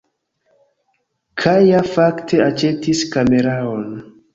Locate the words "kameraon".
3.15-3.91